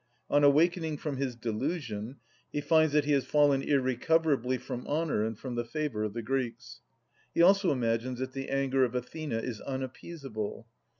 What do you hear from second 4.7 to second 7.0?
honour and from the favour of the Greeks.